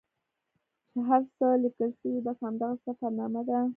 [0.91, 3.59] چې هر څه لیکل سوي بس همدغه سفرنامه ده.